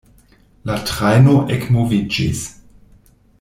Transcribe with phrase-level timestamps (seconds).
[0.69, 2.43] La trajno ekmoviĝis.